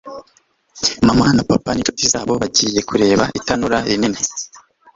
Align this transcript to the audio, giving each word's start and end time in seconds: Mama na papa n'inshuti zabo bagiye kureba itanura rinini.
Mama 1.07 1.25
na 1.35 1.43
papa 1.49 1.69
n'inshuti 1.73 2.03
zabo 2.13 2.33
bagiye 2.41 2.79
kureba 2.89 3.23
itanura 3.39 3.77
rinini. 3.89 4.21